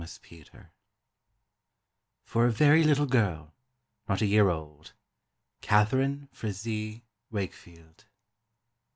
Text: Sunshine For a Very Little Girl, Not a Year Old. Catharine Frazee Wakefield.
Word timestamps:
Sunshine 0.03 0.69
For 2.23 2.47
a 2.47 2.51
Very 2.51 2.83
Little 2.83 3.05
Girl, 3.05 3.53
Not 4.09 4.23
a 4.23 4.25
Year 4.25 4.49
Old. 4.49 4.93
Catharine 5.61 6.27
Frazee 6.31 7.03
Wakefield. 7.29 8.05